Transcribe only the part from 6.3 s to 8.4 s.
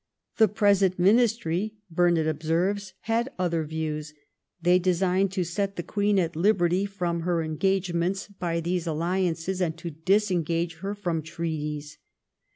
liberty from her engagements